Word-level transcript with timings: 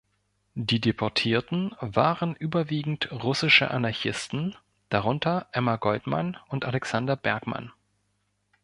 Die 0.55 0.81
Deportierten 0.81 1.75
waren 1.79 2.35
überwiegend 2.35 3.11
russische 3.11 3.69
Anarchisten, 3.69 4.55
darunter 4.89 5.47
Emma 5.51 5.75
Goldman 5.75 6.37
und 6.47 6.65
Alexander 6.65 7.15
Berkman. 7.15 7.71